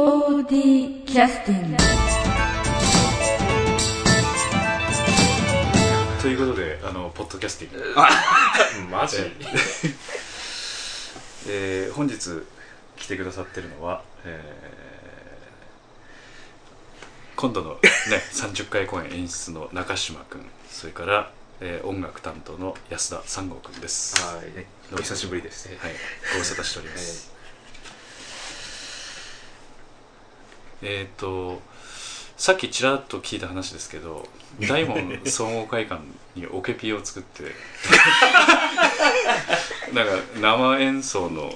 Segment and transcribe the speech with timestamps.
[0.00, 1.76] POD キャスティング
[6.20, 7.94] ということであのポッドキャスティング、
[8.90, 9.16] マジ？
[11.48, 11.94] えー。
[11.94, 12.42] 本日
[12.96, 14.66] 来てくださってるのは、えー
[17.36, 17.82] 今度の、ね、
[18.36, 21.30] 30回公演演出の中島君それから、
[21.62, 25.68] えー音楽担当の安田三郷君です、はい、お久しぶりです。
[25.68, 25.78] はい、
[26.34, 27.30] ご無沙汰しております、
[30.82, 31.60] えっ、と
[32.36, 34.28] さっきちらっと聞いた話ですけど
[34.68, 36.02] 大門 総合会館
[36.34, 37.44] にオケピを作って
[39.94, 41.52] なんか生演奏の、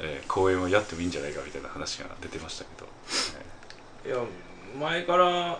[0.00, 2.70] えー公演をやってもいいんじゃないかみたいな話が出てましたけ
[4.08, 4.24] ど、いや、
[4.78, 5.58] 前から、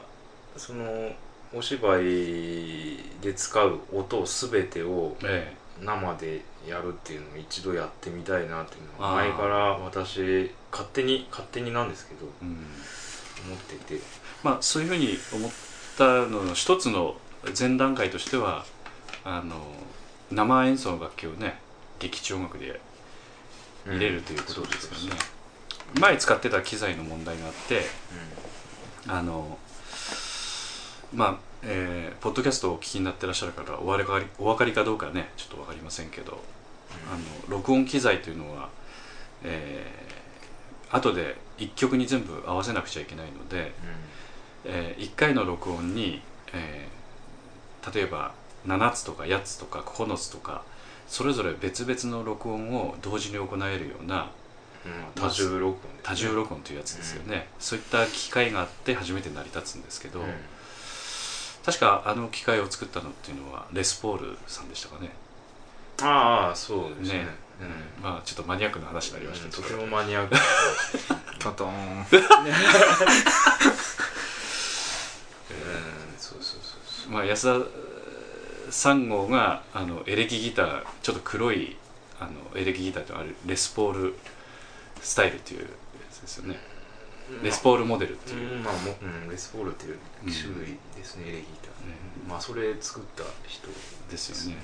[0.57, 1.13] その、
[1.53, 12.49] お芝居で使う音すべてをえ生でやるっていうのを一度やってみたいなっていうのは前から私勝手に勝手になんですけどえうん。
[12.49, 14.01] 思ってて。
[14.43, 15.51] まあそういうふうに思っ
[15.97, 17.17] たのの一つの
[17.59, 18.65] 前段階としては
[19.25, 19.55] あの
[20.31, 21.59] 生演奏の楽器をね
[21.99, 22.81] 劇中音楽で
[23.87, 25.21] 入れるということですからね、
[25.99, 27.83] 前使ってた機材の問題があって
[29.09, 29.59] あの
[31.13, 36.43] まあえーポッドキャストをお聞きになってらっしゃる方はお分かりお分かりかどうかねちょっと分かりませんけど
[37.13, 38.69] あの録音機材というのは、
[39.45, 40.11] えー
[40.93, 43.73] 後で一曲に全部合わせなくちゃいけないので、
[44.65, 46.21] え1回の録音に、
[46.53, 48.35] えー例えば
[48.67, 50.65] 7つとか8つとか9つとか
[51.07, 54.33] それぞれ別々の録音を同時に行えるような
[54.85, 55.23] うん。
[55.23, 56.01] 多重録音ね。
[56.03, 60.27] 多重録音というやつですよね、そういった機械があって初めて成り立つんですけど、うん
[61.65, 65.11] 確かあの機械を作ったのっていうのはレスポールさんでしたかね。
[66.03, 67.19] ああそうですね。
[67.21, 67.27] ね。
[67.99, 68.03] うん。
[68.03, 69.47] まあちょっとマニアックな話になりました。
[69.47, 70.35] うんとてもマニアック。
[71.39, 71.99] トトーン。
[71.99, 72.05] うん。
[76.19, 77.13] そ うそうそうそう。
[77.13, 77.67] まあ、安田
[78.71, 81.77] 三号があのエレキギターちょっと黒い
[82.21, 84.15] あのエレキギターとあるレスポール
[85.03, 85.67] スタイルっていうや
[86.11, 86.57] つですよね、
[87.43, 93.69] レスポールモデルっていう、うんまあもうんレスポールっていう種類ですね、エレギター、まあそれ作った人
[94.11, 94.63] ですよね。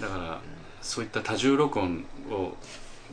[0.00, 0.40] だから
[0.82, 2.54] そういった多重録音を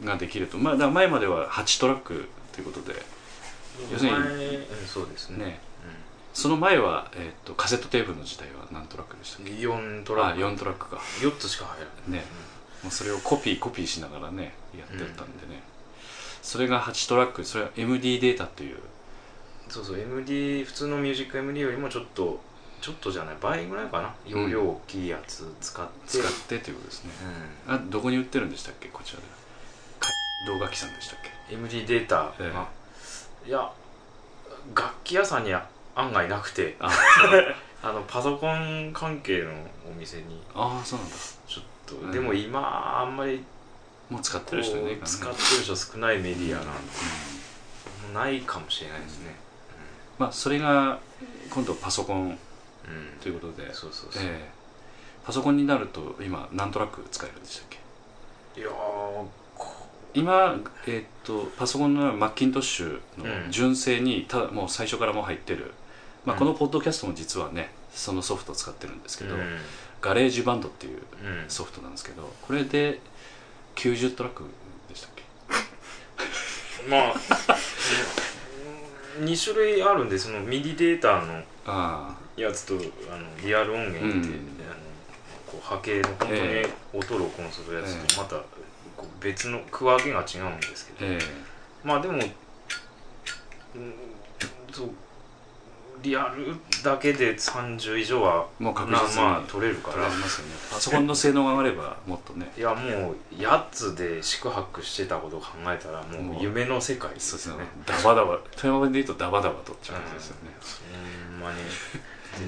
[0.04, 0.58] ができると。
[0.58, 2.96] まあだ前までは8トラックということで
[3.92, 5.46] 要するに前うんそうですね。
[5.46, 5.60] ね。
[6.34, 10.46] その前は、えー、とカセットテープの時代は何トラックでしたっけ？4トラック。
[10.46, 10.98] あ4トラックか。
[11.22, 12.20] 4つしか入らない。
[12.20, 12.26] ね。
[12.84, 15.62] もうそれをコピーコピーしながらねやってたんでね、
[16.44, 18.78] それが8トラックそれは MD データという。
[19.70, 22.40] そうそう MD 普通のミュージック MD よりもちょっと
[22.82, 24.14] ちょっとじゃない倍ぐらいかな。
[24.28, 27.12] 容量大きいやつ使って、使ってということですね、
[27.70, 28.90] うあどこに売ってるんでしたっけ？
[28.90, 29.26] こちらで。
[30.00, 30.10] か
[30.46, 31.56] 動画機さんでしたっけ？
[31.56, 32.34] ん、MD データ。
[32.40, 32.54] ええ。
[32.54, 32.68] が、
[33.48, 33.72] いや
[34.76, 35.66] 楽器屋さんには
[35.96, 36.76] 案外なくて。
[36.80, 36.92] あ
[37.86, 39.52] あのパソコン関係の
[39.90, 40.42] お店に。
[40.54, 41.16] あーそうなんだ。
[41.48, 42.12] ちょっと、うん。
[42.12, 43.44] でも今あんまり
[44.14, 45.18] もう使ってこる人いないうからね。
[45.18, 46.70] 使ってる人少ないメディアなんで、
[48.08, 49.36] うんないかもしれないですね。
[50.20, 51.00] まあそれが
[51.50, 52.38] 今度パソコンうん、
[53.22, 54.50] ということで、そうそうそう、ええ。
[55.26, 57.68] パソコンになると今何トラック使えるんでしたっ
[58.54, 58.62] け？
[58.62, 58.70] いや
[60.14, 63.24] 今、えーっとパソコンのマッキントッシュうん。
[63.24, 65.74] の純正にただもう最初からもう入ってる、
[66.26, 66.40] まあ、うん。
[66.40, 69.58] このポッドキャストも実はねそのソフトを使ってるんですけど、うん。
[70.02, 71.50] GarageBand っていううん。
[71.50, 73.00] ソフトなんですけどこれで
[73.76, 74.44] 90トラック
[74.90, 75.24] でしたっけ？
[76.90, 77.16] まあ
[79.20, 82.76] 2種類あるんでその MIDI データのあやつと
[83.12, 84.58] あのリアル音源って、うん。
[84.70, 84.76] あの
[85.46, 88.36] こう波形の本当にえ音を録音するやつえとまた
[88.98, 91.26] こう別の区分けが違うんですけど、ええ。
[91.84, 92.18] まあでも、
[93.76, 93.94] うん、
[94.72, 94.90] そう
[96.04, 99.96] リアルだけで30以上はえもう確まあ実にまあ取れるから。
[99.96, 100.54] 取れますよね。
[100.72, 102.52] パソコンの性能が上がればもっとね。
[102.58, 107.68] いやもうやつで宿泊してたことを考えたらもう夢の世界でそうですすねよね。
[107.86, 110.52] ダバダバ富山弁で言うとダバダバとって感じですよね、
[111.32, 111.58] ほんまに。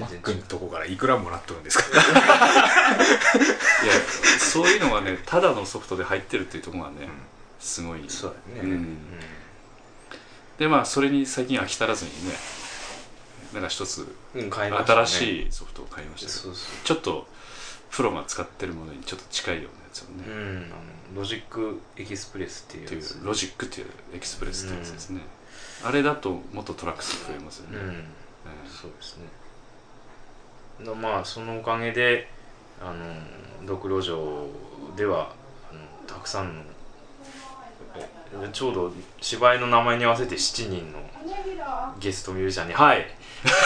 [0.00, 1.84] マックのとこからいくらもらっとるんですか？
[1.86, 1.98] い
[3.86, 3.92] や
[4.38, 7.08] そういうのがねただのソフトで入ってるっていうところがね、
[7.60, 8.04] すごい。
[8.08, 8.96] そうだね、うん。
[10.58, 12.34] でまあそれに最近飽き足らずにね
[13.56, 15.06] なんか一つうん、うん、買いましたね。
[15.06, 17.26] 新しいソフトを買いましたけどそうそちょっと
[17.90, 20.68] プロが使ってるものにちょっと近いようなやつをう、うね、ん、あ
[21.14, 25.22] の Logic Express っていうっていうやつロジックっていう Express ってやつですね、
[25.82, 27.90] あれだともっとトラック数増えますよね、うん。
[27.92, 27.94] え
[28.68, 29.24] そうですね。
[30.84, 32.28] のまあそのおかげで
[32.82, 34.48] あのドクロ城
[34.96, 35.32] では
[35.70, 36.62] あのたくさんの
[38.42, 40.98] えちょうど芝居の名前に合わせて7人の
[41.98, 43.06] ゲストミュージシャンにはい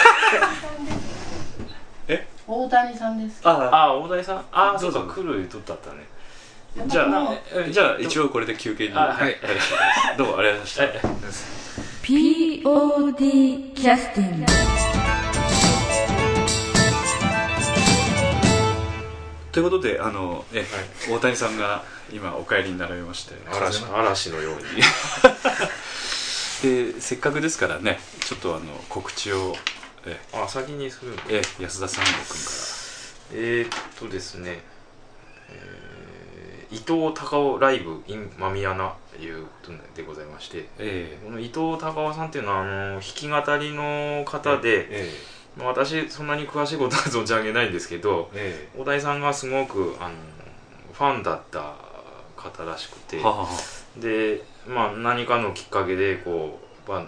[2.46, 3.40] 大谷さんです。
[3.44, 4.38] あああ大谷さん？
[4.50, 6.04] ああそうか来る言っとったったね。
[6.88, 8.94] じゃあえじゃあ一応これで休憩に。
[8.96, 9.58] あ入らせてい。
[10.18, 10.98] どうもありがとうございました。
[10.98, 11.00] え
[12.02, 14.46] POD キャスティング
[19.52, 20.64] ということであのえ、
[21.10, 21.82] 大谷さんが
[22.12, 23.34] 今お帰りになられまして。
[23.52, 24.60] 嵐嵐のように
[26.62, 29.54] でせっかくですからねちょっとあの告知を
[30.06, 31.16] えあ先にするの？
[31.28, 32.20] え安田三郷君か
[33.32, 33.68] えー、っ
[33.98, 34.60] とですね、
[35.48, 35.90] えー
[36.72, 41.18] 伊藤隆夫ライブ in マミヤナいうことでございましてらえ。
[41.24, 45.10] この伊藤隆夫さんっていうのはあの弾き語りの方で、え。
[45.58, 48.78] まあ私そんなに詳しいことは存じ上げないんですけどええ。
[48.80, 50.14] 大谷さんがすごくあの
[50.92, 51.74] ファンだった
[52.40, 53.18] 方らしくて。
[53.18, 53.48] えははは
[53.96, 57.04] で、まあ、何かのきっかけでこう、まあ、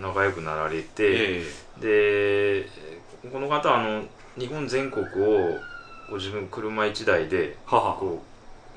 [0.00, 1.44] 仲良くなられて、え
[1.80, 2.68] で
[3.30, 4.02] この方はあの
[4.38, 5.58] 日本全国を
[6.10, 8.22] ご自分車1台でこ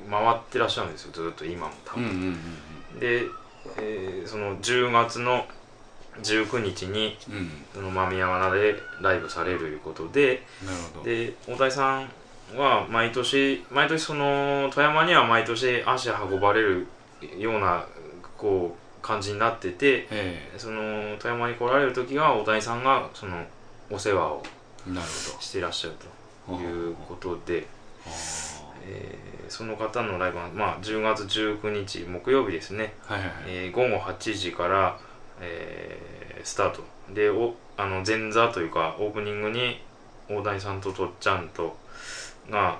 [0.06, 1.12] う回ってらっしゃるんですよ。
[1.12, 2.38] ずっと今も多うんうん分、
[2.94, 3.00] うん。
[3.00, 3.22] で、
[3.78, 5.46] えーその10月の
[6.22, 7.36] 19日にうん。
[7.36, 11.04] うんその間宮山でライブされるということでなるほど。
[11.04, 12.08] で大谷さん
[12.56, 16.86] は毎年毎年その富山には毎年足運ばれる
[17.38, 17.84] ような
[18.36, 23.44] こう感じになっててえその富山に来られる時は大谷さんがその
[23.90, 24.42] お世話を
[25.40, 25.94] していらっしゃる
[26.46, 27.66] ということで、
[28.06, 28.10] あ。
[28.84, 33.44] えーその方のライブは、まあ、10月19日木曜日ですね、あはいはいはい。
[33.48, 34.96] えー午後8時から、
[35.40, 36.84] えースタート。
[37.12, 39.80] でおあの前座というかオープニングに
[40.28, 41.76] 大谷さんととっちゃんと
[42.50, 42.78] が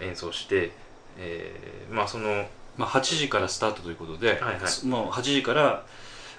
[0.00, 0.72] 演奏して、
[1.18, 2.46] えーまあその
[2.76, 4.86] まあ、8時からスタートということで、はいはい。
[4.86, 5.84] もう8時から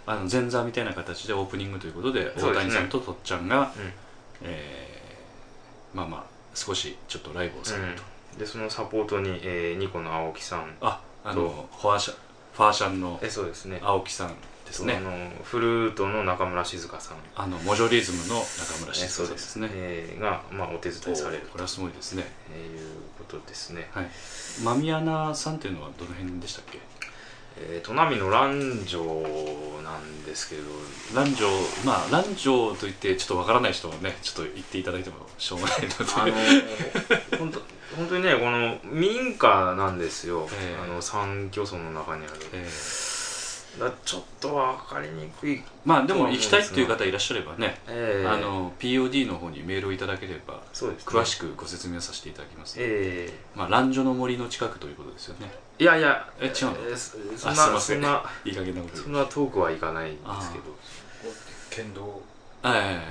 [0.05, 2.31] あの前座みたいな形でオープニングということでね。
[2.35, 3.93] 谷さんととっちゃんが、うん。
[4.43, 4.95] えー
[5.95, 6.23] まあまあ
[6.53, 8.03] 少しちょっとライブをされると、
[8.33, 12.13] うん、でそのサポートに、えーニコの青木さんああのファーシャ
[12.53, 13.79] ファーシャンのえそうですね。
[13.81, 14.35] 青木さん
[14.65, 14.95] ですね。
[14.95, 15.11] あの
[15.43, 17.17] フルートの中村静香さん。
[17.35, 19.69] あのモジョリズムの中村静香さんですすね。
[19.71, 21.47] えーが、まあ、お手伝いされる。
[21.51, 22.23] これはすごいですね。
[22.47, 24.09] ということですね、はい。
[24.63, 26.79] マミアナさんっていうのはどの辺でしたっけ？
[27.57, 29.01] えー、砺波の蘭城
[29.81, 30.63] なんですけど。
[31.13, 31.47] 蘭城
[31.85, 35.95] まあ蘭城といってちょっとわからない人はねちょっと言っていただいてもしょうがないので。
[36.17, 36.25] あ
[37.31, 37.61] の本当
[37.95, 40.83] 本当にねこの民家なんですよ、ええ。
[40.83, 42.71] あの三居村の中にある、えだから
[44.05, 48.27] ちょっと分かりにくい、まあでも行きたいっていう方いらっしゃればね、ええ。
[48.27, 55.51] あの POD の方にメールをいただければ詳しくご説明させていただきます、えまあ蘭女の森の近くということですよね。
[55.79, 56.77] えいやいやえ違うの？
[56.89, 60.63] えそそんなそんないい加減なことそんな遠くはいかないんですけど。
[61.69, 62.21] 剣道
[62.63, 63.01] え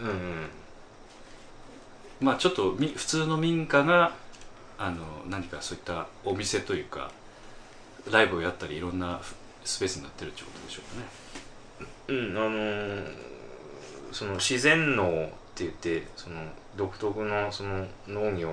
[0.00, 0.14] うんうん。
[2.20, 4.12] えまあちょっとみ普通の民家が
[4.78, 7.10] あの何かそういったお店というか
[8.10, 9.20] ライブをやったりいろんな
[9.64, 11.08] スペースになってるってことでしょうかね。
[12.08, 13.34] うんあのー
[14.12, 15.08] その自然農っ
[15.56, 16.36] て言ってその
[16.76, 18.48] 独特のその農業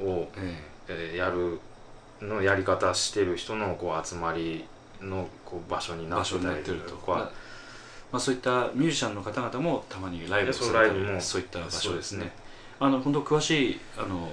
[0.00, 0.56] を、え
[0.88, 1.12] え。
[1.14, 1.58] ーやる
[2.22, 4.64] のやり方してる人のこう集まり
[5.02, 7.12] のこう場所になってたりとか。
[7.12, 7.32] まあ
[8.12, 12.26] まあ、そういったミュージシャンの方々もたまにライブをされたりそういった場所ですね。
[12.26, 12.32] ね
[12.78, 14.30] あの本当詳しいあの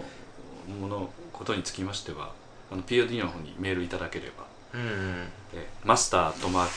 [0.79, 2.31] ものことにつきましては
[2.72, 4.45] あの POD の方にメールいただければ。
[4.75, 6.72] うんうんえマスターとマーク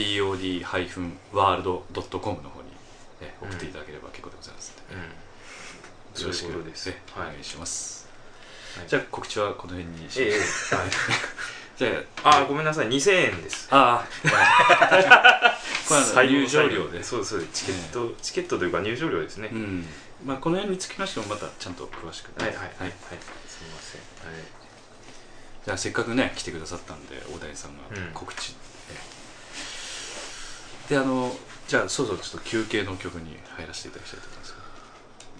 [0.00, 2.68] POD-world.com の方に
[3.20, 5.02] え送っていただければ結構でございますので、うん。
[6.22, 6.48] よろしく
[7.16, 7.28] おはい。
[7.32, 8.08] 願いします、
[8.76, 10.40] はいじゃあ告知はこの辺にしええまえ
[10.80, 10.90] はい。
[11.78, 11.90] じゃ
[12.24, 12.88] ああごめんなさい。
[12.88, 13.68] 2000円です。
[13.70, 17.02] ああこれ入場料で。
[17.04, 17.52] そうですそうです。
[17.52, 19.86] チケット、チケットというか入場料ですね、うん。
[20.24, 22.32] まあこの辺につきましてもまたちゃんと詳しく。
[22.40, 22.68] はいはいはい。
[22.80, 22.92] はい。
[23.48, 24.00] すみません。
[24.28, 24.40] はい
[25.64, 28.12] じゃあせっかくね来てくださったんで大谷さんがうん。
[28.12, 28.54] 告知、え
[30.86, 31.34] えであの
[31.66, 34.54] じゃあそろそろちょっと休憩の曲に入らせていただきたいと思います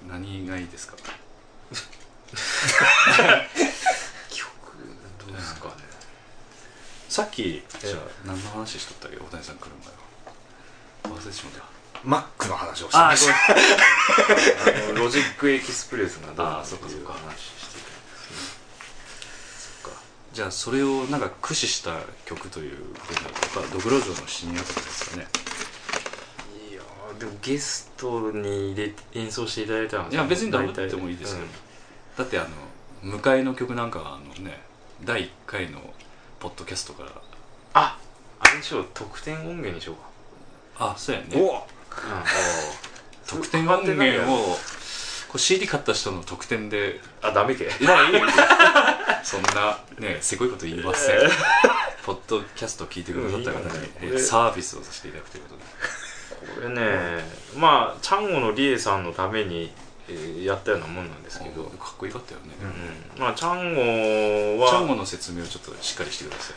[0.09, 0.97] 何がいいですか？
[4.31, 4.49] 曲
[5.27, 5.75] どうですかね。
[7.09, 9.19] さっきえじゃあ何の話しとったっけ？
[9.19, 9.71] 大谷さん来る
[11.05, 11.21] 前は。
[11.21, 11.65] 忘れてしまった
[12.03, 13.33] マックの話をしてました。
[13.35, 13.37] あ
[14.93, 17.37] の Logic Express がどうっていう話してたんで
[18.37, 18.64] す
[20.35, 21.93] じゃあそれをなんか駆使した
[22.27, 25.27] 曲ということになるとかドクロ城のシニアとかですかね。
[26.73, 31.47] いやーでもゲストに入れ演奏していただいたのいや別にダブってもいいですけど、
[32.19, 32.49] だってあ
[33.05, 34.59] の迎えの曲なんかはあのね
[35.05, 35.79] 第1回の
[36.41, 37.11] ポッドキャストから。
[37.75, 37.97] あ
[38.51, 39.97] れにしよう特典音源にしよう
[40.81, 41.29] あそうやね。
[41.37, 42.25] おか
[43.25, 44.57] 特典音源をこ
[45.35, 46.99] う CD 買った人の特典で。
[47.23, 47.67] あダメけ。
[47.67, 48.21] いやいいよ
[49.25, 51.17] そんなねせこいこと言いません。
[52.05, 53.59] ポッドキャストを聞いてくださった方
[54.07, 55.65] にサービスをさせていただくということで。
[56.55, 57.25] これね
[57.57, 59.73] まあチャンゴのリエさんのために、
[60.09, 62.49] えーやったようなもんなんですけど、かっこよかったよね、
[63.17, 63.75] うん、まあチャン
[64.59, 66.53] ゴはチャンゴの説明をちょっとしっかりしてくださ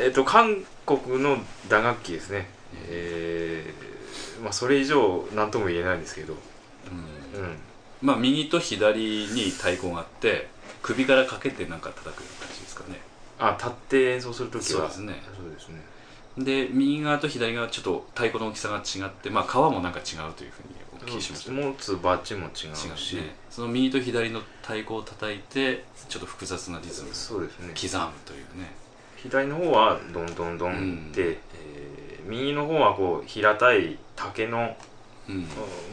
[0.00, 0.06] い。
[0.06, 0.08] え？
[0.10, 1.38] っと韓国の
[1.68, 2.50] 打楽器ですね、
[2.88, 6.34] えーまあそれ以上何とも言えないんですけど、
[7.34, 7.42] うん。
[7.42, 7.56] うん、
[8.02, 10.48] まあ右と左に太鼓があって
[10.82, 13.00] 首からかけてなんか叩くような感じですかね。
[13.38, 14.80] あ立って演奏するときは。
[14.80, 15.22] そうですね。
[15.36, 15.80] そうですね。
[16.38, 21.52] で右側と左側ちょっと太鼓の大きさが違ってまあ皮もなんか違うというふうにお聞きしました。
[21.52, 23.16] 持つバッジも違違うし。
[23.16, 23.34] うね。
[23.50, 27.74] その右と左の太鼓を叩いてちょっと複雑なリズムをそうですね。
[27.74, 28.72] 刻むというね。
[29.16, 34.76] 左の方はドンドンドンって、えー右の方はこう平たい竹の
[35.28, 35.46] うん。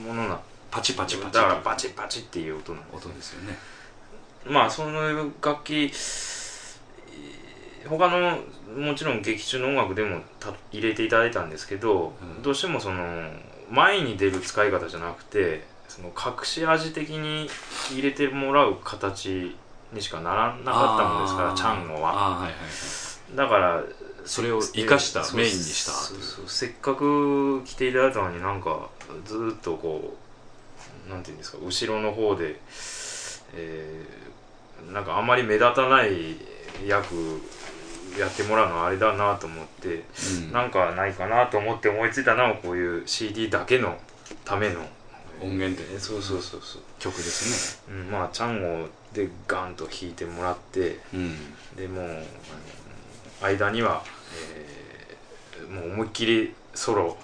[0.06, 0.40] ものな
[0.72, 1.34] パチパチパチ。
[1.34, 3.58] だからバチバチっていう音なんです音ですよね。
[4.46, 6.68] まあその楽器えー
[7.88, 8.38] 他の
[8.76, 12.42] もちろん劇中の音楽でもた入れていただいたんですけど、うん。
[12.42, 13.30] どうしてもその
[13.70, 17.50] 前に出る使い方じゃなくてその隠し味的に
[17.92, 19.56] 入れてもらう形
[19.94, 22.14] にしかならなかったものですからチャンゴは。
[22.14, 22.58] はいはいは
[23.34, 23.36] い。
[23.36, 23.84] だから
[24.26, 25.92] それを生かしたメインにした
[26.50, 28.90] せっかく来ていただいたのになんか
[29.26, 30.27] ずーっとこう
[31.10, 32.60] なんていうんですか後ろの方で、
[33.56, 34.28] えー
[34.94, 36.38] なんかあまり目立たない
[36.86, 37.42] 役
[38.18, 40.04] やってもらうのはあれだなと思って、
[40.38, 40.52] うん。
[40.52, 43.98] なんかないかなと思って思いついたのはこういう CD だけの
[44.46, 44.82] ための
[45.42, 51.36] 音源でえーそうそうそうそう、曲ですうん、まあチャンゴでガンと弾いてもらってねうん。
[51.76, 52.24] でもう
[53.42, 54.04] 間には、
[54.54, 57.18] えーもう思いっきりソロ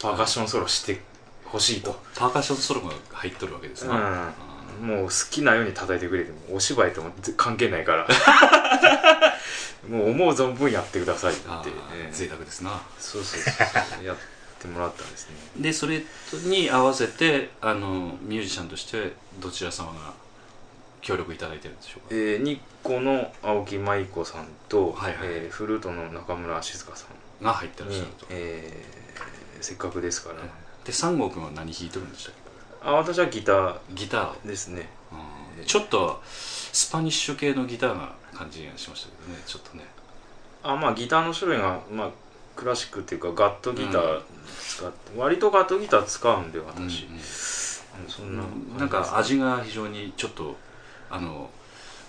[0.00, 1.00] パーカッションソロして
[1.44, 4.32] ほしいと、パーカッションソロが入っとるわけですな、
[4.80, 8.06] うん、もう好きなように叩いてくれてもお芝居ともぜ関係ないから。
[9.88, 12.82] もう思う存分やってくださいってあー、えー贅沢ですな。
[12.98, 13.50] そうそうそ
[14.02, 14.16] うやっ
[14.58, 15.36] てもらったんですね。
[15.56, 16.02] でそれ
[16.44, 20.12] に合わせてあのミュージシャンとしてどちら様が
[21.00, 22.06] 協力いただいてるんでしょうか？
[22.10, 25.18] えー、日光の青木舞子さんと、はいはい。
[25.22, 27.06] えーフルートの中村静香さ
[27.40, 30.36] んが入ってらっしにゃると、えーせっかくですから、
[30.88, 32.34] で三郷君は何弾いてるんでしたっ
[32.82, 33.74] あ私はギター。
[33.74, 34.88] けギターを、ですね。
[35.58, 35.64] うん。
[35.66, 39.84] ちょっとスパニッシュ系のギターな感じがしましたけどねちょっとね。
[40.62, 42.10] あまあギターの種類が、まあ、
[42.56, 44.22] クラシックっていうかガットギター
[44.66, 47.16] 使って、割とガットギター使うんで私、うんうん。
[47.16, 47.20] うん
[48.08, 48.44] そんな。
[48.78, 50.56] なんか味が非常にちょっと
[51.10, 51.50] あの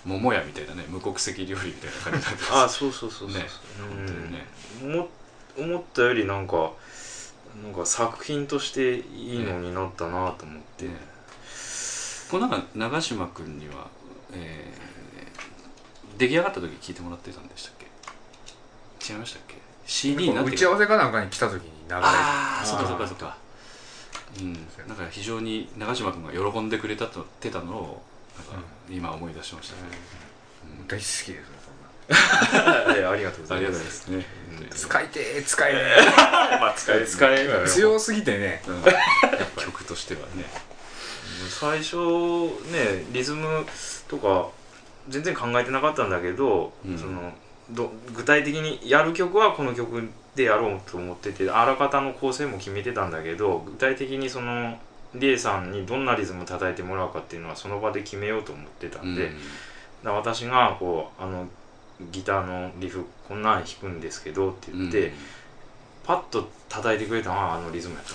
[0.06, 2.52] 桃屋みたいなね無国籍料理みたいな感じなんです。
[2.54, 3.38] あそうそうそうそう。
[3.38, 3.46] ね。
[3.80, 4.96] うん本当にね。
[4.96, 5.08] も
[5.58, 6.72] 思ったよりなんか
[7.62, 10.90] なんか作品としていいのになったなと思って、ね
[12.30, 13.88] これなんか長嶋君には、
[14.32, 14.90] えー
[16.18, 19.12] 出来上がった時聞いてもらってたんでしたっけ？
[19.14, 19.54] 違いましたっけ
[19.86, 23.38] ？CD になって打ち合わせかなんかに来た時に流れああそっかそっかそっか。
[24.38, 24.52] うん。
[24.86, 28.02] なんか非常に長嶋君が喜んでくれたとってたのを
[28.52, 29.76] なんか今思い出しました。
[29.76, 29.82] ね、
[30.86, 31.59] 大好きですよそんなえ
[32.10, 34.00] ありがとうございまありがとうございます。
[34.00, 34.26] すね、
[34.70, 35.80] 使いてー使えね
[36.60, 38.62] まあ使え使えー 強すぎてね。
[38.66, 38.82] うん。
[39.56, 40.44] 曲としてはね。
[41.48, 41.96] 最初
[42.70, 43.64] ねリズム
[44.08, 44.48] とか
[45.08, 46.98] 全然考えてなかったんだけど、うん。
[46.98, 47.32] その
[47.70, 54.78] ど具体的にやる曲はこの曲でやろうと思っててあらかたの構成も決めてたんだけど具体的にその
[55.14, 59.32] リエさんにどんなリズム叩いてもらうかっていうのはその場で決めようと思ってたんで、
[60.04, 60.12] うん。
[60.14, 61.48] 私がこうあの
[62.12, 65.14] ギターのリフこんなん弾くんですけどって言って、うん。
[66.04, 68.14] パッと叩いてくれたのがあのリズムやった。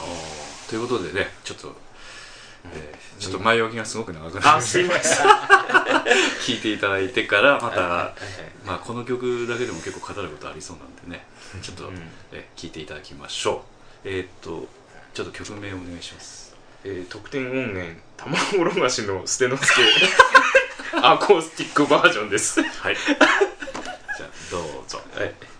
[0.69, 1.75] ということでねちょっと、
[2.73, 5.27] えーちょっと前置きがすごく長くなあるすいません。
[6.45, 8.13] 聞いていただいてからまた、は
[8.65, 11.25] まあ、この曲だけでも結構語ることありそうなんでね。
[11.61, 12.11] ちょっと、いうん。
[12.33, 13.63] え聞いていただきましょ
[14.03, 14.09] う。
[14.09, 14.67] えーっと
[15.13, 16.53] ちょっと曲名お願いします。
[16.83, 19.81] えー、特典音源卵転がしの捨ての助
[21.01, 22.61] アコースティックバージョンです。
[22.61, 22.97] はい
[24.55, 24.99] どうぞ。
[25.13, 25.33] はい「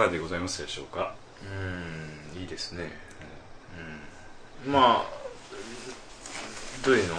[0.00, 1.14] がでございますでしょうか？
[1.42, 2.90] うんいいですね、
[4.66, 5.20] うん、まあ
[6.84, 7.14] どういうの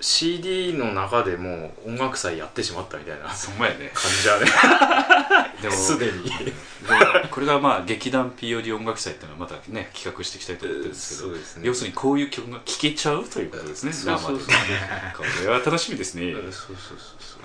[0.00, 3.90] ？CD の中でもう音楽祭やってしまったみたいな感そんまやね。
[4.22, 4.46] じはね。
[5.60, 6.30] でもすでに。
[7.30, 11.66] これがまあ劇団 POD 音楽祭っていうのはまたね企画していきたいと思ってるんですけどそうですね。
[11.66, 14.16] 要するにこういう曲が聴けちゃうということですね生で。
[14.16, 16.32] これは楽しみですね。
[16.32, 16.76] そうそうそう
[17.18, 17.36] そ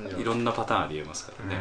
[0.00, 0.04] う。
[0.12, 0.20] うん。
[0.20, 1.60] いろんなパターンありえますからね、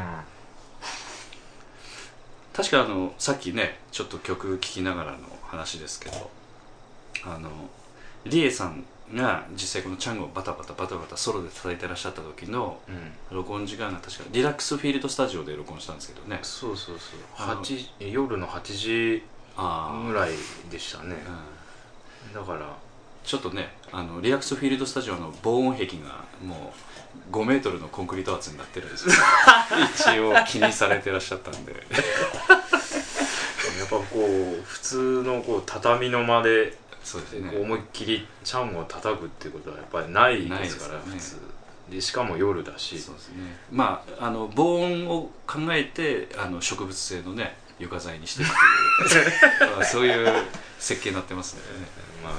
[2.58, 6.32] 確かあのさっきねちょっと曲聴きながらの話ですけど
[7.24, 7.52] あの
[8.26, 16.39] リエさんが実際このチャンゴをバタバタバタバタソロで叩いてらっしゃった時のうん録音時間が確かリラックスフィールドスタジオで録音したんですけどね。
[16.41, 17.20] そうそうそう。
[17.38, 19.24] あの8夜の8時
[19.56, 20.32] あぐらい
[20.72, 21.15] でしたね。
[22.28, 22.34] うん。
[22.34, 22.76] だから
[23.28, 26.72] ちょっとねあのリラックスフィールドスタジオの防音壁がも
[27.32, 29.16] う5メートルのコンクリート圧になってるんですよ。
[29.94, 31.74] 一応気にされてらっしゃったんで。
[31.74, 31.82] やっ
[33.90, 37.58] ぱこう普通のこう畳の間でそうですね。
[37.60, 41.02] 思いっきりチャンを叩くっていうことはやっぱりないですからね。
[41.06, 41.36] 普通。
[41.92, 42.98] でしかも夜だし。
[42.98, 43.36] そうですね。
[43.70, 50.46] まああの防音を考えてあの植物性のね床材にしてるっていう まあそういう
[50.80, 51.62] 設計になってますね。
[52.24, 52.34] まあ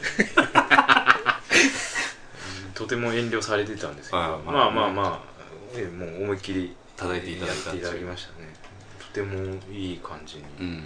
[2.74, 4.22] とても遠慮されてたんですけど。
[4.22, 4.70] まあまあ。
[4.70, 5.30] まあまあ
[5.74, 7.68] えもう思いっきり叩いていただいた。
[7.68, 8.52] やっていただきましたね。
[8.98, 10.82] とてもいい感じにうん。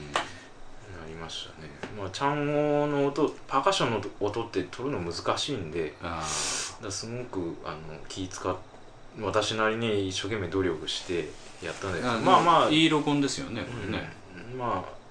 [1.05, 6.23] なりましたね、まあ、チャンゴの音パーカッションの音って取るの難しいんであ
[6.83, 8.57] だすごくあの気使っ
[9.21, 11.29] 私なりに一生懸命努力して
[11.63, 12.71] やったんですけどあまあまあ。
[12.71, 14.13] いい録音ですよねこれね、
[14.53, 14.59] うん。
[14.59, 15.04] まあ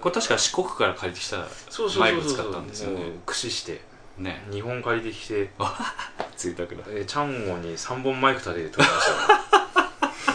[0.00, 3.80] これ確か四国から借りてきたそうそうマイク使ったんですよもうね駆使して。
[4.18, 4.42] ね。
[4.50, 5.50] 2本借りてきて。
[6.36, 9.12] 贅沢だえーチャンゴに3本マイク立てて撮りました。
[9.14, 9.70] から、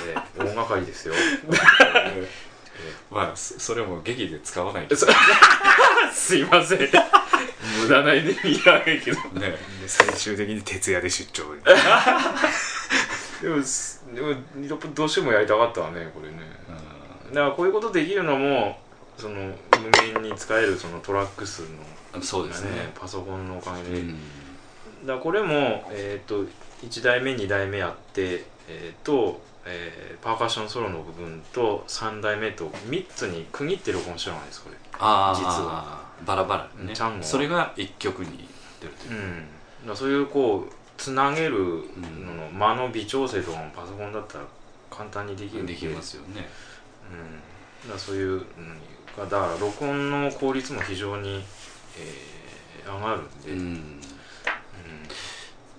[0.08, 1.16] えー大掛かりですよ。
[3.10, 4.96] まあそそれも劇で使わないと。
[4.96, 5.08] そ
[6.14, 6.90] すいません。
[7.82, 9.20] 無駄なエネルギーやけど。
[9.40, 9.58] ね。
[9.82, 13.50] で最終的に徹夜で出張で。
[13.50, 14.36] もすでも
[14.94, 16.36] どうしてもやりたかったわねこれね。
[17.34, 18.80] だからこういうことできるのも
[19.18, 22.70] その無限に使えるそのトラック数の、うんそうですね。
[22.98, 24.18] パソコンのおかげで、うん。
[25.06, 26.46] だこれも、えー、と
[26.82, 34.78] 1台目2台目あって、えーとえーパーカッションソロの部分と3台目と3つに区切って録音してるんですこれ。
[34.98, 36.06] ああ実は。
[36.26, 36.96] バラバラにね。
[36.96, 38.48] チャンゴはそれが一曲に
[38.80, 39.22] 出るという。
[39.84, 39.90] う、ん。
[39.90, 41.84] だそういうこうつなげる
[42.26, 44.46] のの間の微調整とかもパソコンだったら
[44.90, 45.76] 簡単にできるんで。
[45.76, 46.48] きますよね。
[47.84, 48.46] うん、だそういうのが
[49.18, 51.44] だから録音の効率も非常に、
[52.00, 52.36] えー
[52.86, 53.60] 上がるんで、うん。
[53.60, 54.00] うん。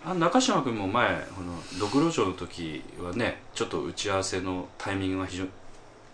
[0.05, 5.51] あ中島君も前このドクロ城の時はねちょっと打ち合わせのタイミングが非常に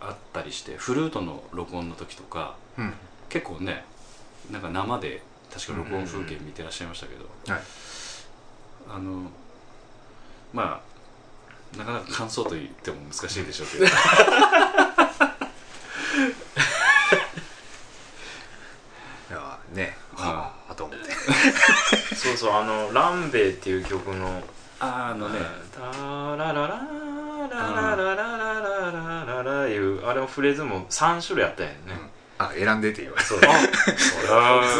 [0.02, 2.92] あったりしてフルートの録音の時とかうん。
[3.30, 3.84] 結構ね
[4.50, 7.62] なんか生で確か録音風景見てらっしゃいましたけど、はい。
[8.94, 9.30] あの
[10.52, 10.82] ま
[11.74, 13.84] あなかなか感想と言っても難しいでしょうけど
[19.30, 21.04] いやねあはあと思って
[22.42, 24.42] そうあの「ランベイ」っていう曲の
[24.80, 25.38] あーあのね
[25.70, 25.80] 「タ
[26.36, 26.80] ララララ
[27.48, 31.78] ララララララララ」いうあれのフレーズも3種類あったんやね、
[32.38, 33.38] あ選んでって言われそう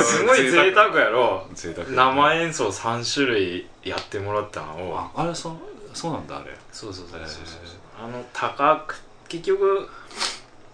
[0.03, 5.57] すごい贅沢やろ贅沢生演奏3種類やってもらったのをああれそう
[5.94, 9.88] そうなんだあれそうそうそうそうそうへあの高く結局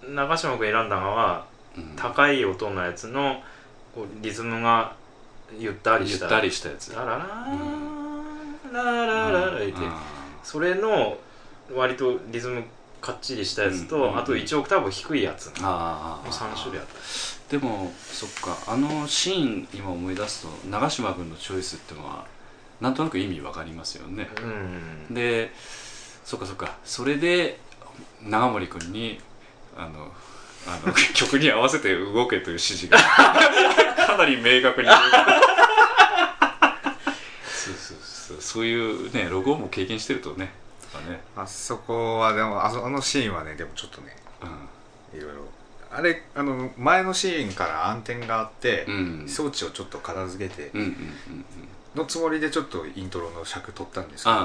[0.09, 1.45] 中島君選んだのは
[1.77, 3.43] うん高い音のやつの
[3.95, 4.97] こうリズムが
[5.57, 6.27] ゆったりした。
[6.27, 6.93] ゆったりしたやつ。
[6.95, 10.03] ラララーラララララってあ
[10.43, 11.17] それの
[11.75, 12.65] 割とリズム
[13.01, 22.27] かっちりしたやつと、うんあと1オクターブ低いやつーあー3種類あったでもそっかあのシーン今思い出すと長嶋君のチョイスっていうのは
[22.81, 25.53] なんとなく意味わかりますよねうんで
[26.25, 27.59] そっかそっかそれで
[28.23, 29.21] 長森君に
[29.77, 30.13] あの
[30.67, 32.99] あの曲に合わせて動けという指示が
[34.09, 34.89] かなり明確に。
[34.89, 34.95] そ
[37.73, 38.67] うそうそうそう。
[38.67, 44.17] いうねロゴも経験してるとねとかね、あそこはでもあそあのシーンはねでもちょっとね
[45.15, 45.47] いろいろ
[45.91, 51.45] あれあの前のシーンから暗転があってうん、うん装置をちょっと片付けてうんうんうんうん。
[51.95, 54.37] のつもりでちょっとイントロの尺取ったんですけど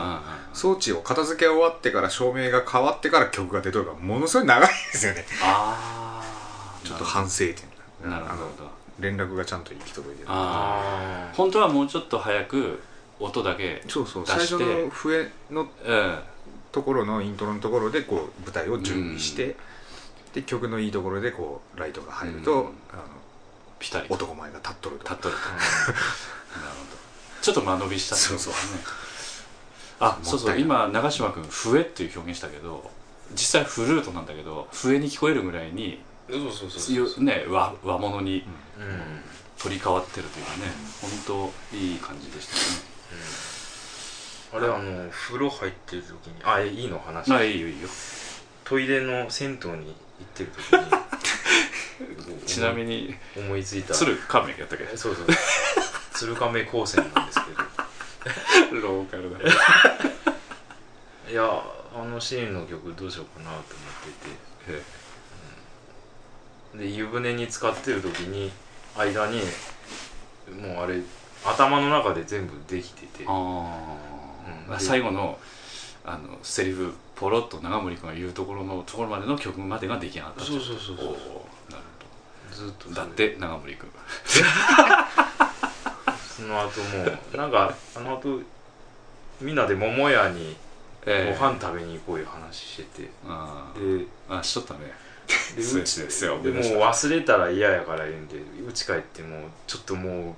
[0.54, 5.26] 装置を片付け終わってから照明が変わってから曲が出とるからものすごい長いですよね。
[5.42, 6.86] ああ。
[6.86, 7.56] ちょっと反省点
[8.10, 8.20] な。
[8.20, 10.30] るほど連絡がちゃんと行き届いてる。
[10.30, 12.82] あああ本当はもうちょっと早く
[13.20, 14.26] 音だけそうそう。
[14.26, 14.48] 出して。
[14.48, 16.20] 最初の笛のうん
[16.72, 19.56] ところのイントロのところでこう舞台を準備して、うん。
[20.34, 22.60] で曲のいいところでこうライトが入ると、うん。
[22.60, 22.74] あの
[23.80, 25.04] ピタリと男前が立っとると。
[25.04, 25.42] 立っとると。
[25.50, 27.04] なるほど。
[27.42, 28.84] ちょっと間延びしたってことですね
[30.00, 30.58] あそうそう。
[30.58, 32.90] 今長嶋君「笛」っていう表現したけど
[33.32, 36.13] 実際フルートなんだけど笛に聞こえるぐらいにそうそうそうそう
[37.22, 38.44] ね和和物に
[38.80, 39.22] うん。
[39.58, 40.64] 取り替わってるというかね
[41.02, 41.10] 本
[41.72, 42.48] 当いい感じでし
[44.52, 47.30] たあれあの風呂入ってる時にあいいの話。
[47.32, 47.88] ねあいいよいいよ。
[48.66, 49.92] トイレの銭湯に行
[50.24, 53.94] ってる時に ちなみに思いついた。
[53.94, 54.86] 鶴亀やったっけ？
[54.98, 55.28] そうそう
[56.14, 59.40] 鶴亀高専なんですけローカルだ。
[59.40, 59.48] ど
[61.32, 61.44] いや
[61.96, 63.64] あのシーンの曲どうしようかなと思っ
[64.68, 64.82] てて
[66.76, 68.52] で湯船に浸かってる時に
[68.96, 69.42] 間に
[70.62, 71.00] もうあれ
[71.46, 73.26] 頭の中で全部できてて。
[73.28, 73.32] あ
[74.68, 74.74] うん。
[74.74, 75.38] あ最後の
[76.06, 81.08] あのセリフポロッと長森君が言うところのところまでの曲までが出来上がったそうそうそうそう
[81.72, 81.84] なる
[82.52, 83.90] ずっとほどだって長森君
[86.36, 88.42] その後もうなんかあの後
[89.40, 90.58] みんなで桃屋に
[91.06, 91.38] ごえ。
[91.40, 94.80] 飯食べに行こういう話してて、あでああしとったね
[95.56, 96.42] でそううちですよ。
[96.42, 100.34] でもう忘れたら嫌やから言うんでうち帰ってもうちょっともう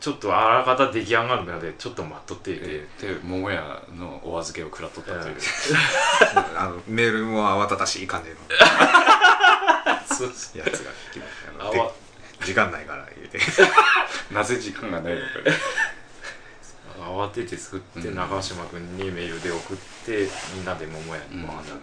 [0.00, 5.36] ちょっとあらかた出来上がるまでちょっと待っとっていて、えーで桃屋のお預けを食らっとったという
[6.56, 8.36] あのメールも慌ただしい感じの。
[10.58, 11.76] やつが来まし
[12.40, 13.38] た時間ないから言うて。
[14.32, 15.26] なぜ時間がないのか
[16.98, 18.14] 慌てて作ってうん。
[18.14, 21.80] 長嶋君にメールで送ってみんなで桃屋にご飯食べに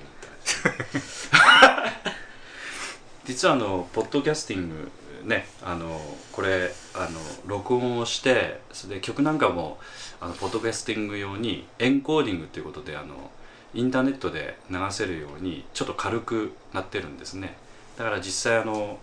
[3.25, 4.91] 実はあのポッドキャスティング
[5.23, 9.79] ねあのこれあの録音をしてそれで曲なんかも
[10.19, 13.31] あのポッドキャスティング用にエンコーディングということであの
[13.73, 17.55] インターネットで流せるようにちょっと軽くなってるんですね。
[17.97, 18.99] だから実際あの、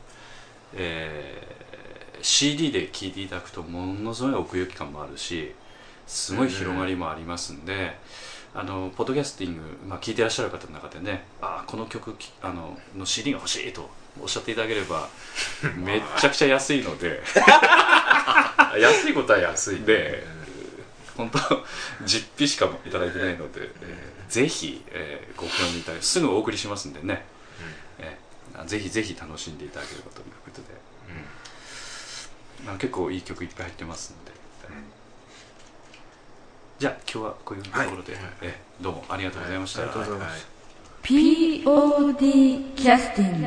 [0.74, 1.56] えー
[2.22, 5.54] CD で聴いていただくとものすごい奥行き感もあるし
[6.06, 7.96] すごい広がりもありますんで、
[8.58, 15.08] あのポッドキャスティング、まあ、聞いてらっしゃる方の中でねあこの曲きあのの CD が欲しいとおっしゃっていただければ
[15.76, 20.26] めっちゃくちゃ安いのであ 安いことは安いで
[21.18, 21.38] 本当
[22.06, 27.24] 実費しかいただいてないので、えーぜひ、えーご興味いただすぐお送りしますんでね、
[28.00, 30.66] えーぜひぜひ楽しんでいただければということで、
[32.64, 34.32] まあ、結構いい曲いっぱい入ってますんで、
[36.78, 40.46] じゃあ今日はこういうところで、えーどうもありがとうございました、ありがとうございます
[41.02, 41.12] はい。
[41.62, 43.46] POD キャスティング